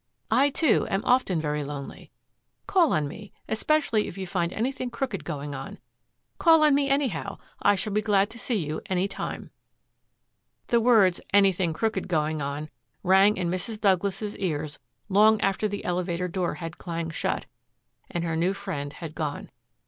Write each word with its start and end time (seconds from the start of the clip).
"I, 0.31 0.49
too, 0.49 0.87
am 0.89 1.05
often 1.05 1.39
very 1.39 1.63
lonely. 1.63 2.09
Call 2.65 2.91
on 2.91 3.07
me, 3.07 3.31
especially 3.47 4.07
if 4.07 4.17
you 4.17 4.25
find 4.25 4.51
anything 4.51 4.89
crooked 4.89 5.23
going 5.23 5.53
on. 5.53 5.77
Call 6.39 6.63
on 6.63 6.73
me, 6.73 6.89
anyhow. 6.89 7.37
I 7.61 7.75
shall 7.75 7.93
be 7.93 8.01
glad 8.01 8.31
to 8.31 8.39
see 8.39 8.55
you 8.55 8.81
any 8.87 9.07
time." 9.07 9.51
The 10.69 10.81
words, 10.81 11.21
"anything 11.33 11.71
crooked 11.71 12.07
going 12.07 12.41
on," 12.41 12.71
rang 13.03 13.37
in 13.37 13.51
Mrs. 13.51 13.79
Douglas's 13.79 14.35
ears 14.37 14.79
long 15.07 15.39
after 15.39 15.67
the 15.67 15.85
elevator 15.85 16.27
door 16.27 16.55
had 16.55 16.79
clanged 16.79 17.13
shut 17.13 17.45
and 18.09 18.23
her 18.23 18.35
new 18.35 18.53
friend 18.55 18.93
had 18.93 19.13
gone. 19.13 19.51